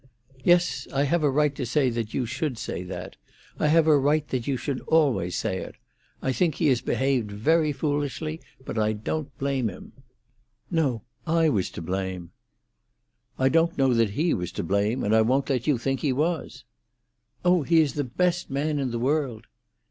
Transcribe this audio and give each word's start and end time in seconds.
"Yes, 0.43 0.87
I 0.91 1.03
have 1.03 1.21
a 1.21 1.29
right 1.29 1.53
that 1.55 2.11
you 2.15 2.25
should 2.25 2.57
say 2.57 2.81
that—I 2.81 3.67
have 3.67 3.85
a 3.85 3.95
right 3.95 4.27
that 4.29 4.47
you 4.47 4.57
should 4.57 4.81
always 4.87 5.37
say 5.37 5.59
it. 5.59 5.75
I 6.23 6.31
think 6.31 6.55
he 6.55 6.69
has 6.69 6.81
behaved 6.81 7.31
very 7.31 7.71
foolishly, 7.71 8.41
but 8.65 8.79
I 8.79 8.93
don't 8.93 9.37
blame 9.37 9.69
him——" 9.69 9.91
"No! 10.71 11.03
I 11.27 11.49
was 11.49 11.69
to 11.69 11.83
blame." 11.83 12.31
"I 13.37 13.47
don't 13.47 13.77
know 13.77 13.93
that 13.93 14.09
he 14.17 14.33
was 14.33 14.51
to 14.53 14.63
blame, 14.63 15.03
and 15.03 15.15
I 15.15 15.21
won't 15.21 15.51
let 15.51 15.67
you 15.67 15.77
think 15.77 15.99
he 15.99 16.11
was." 16.13 16.63
"Oh, 17.45 17.61
he 17.61 17.79
is 17.79 17.93
the 17.93 18.03
best 18.03 18.49
man 18.49 18.79
in 18.79 18.89
the 18.89 18.97
world!" 18.97 19.45